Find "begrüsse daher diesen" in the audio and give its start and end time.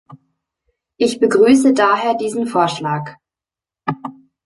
1.19-2.47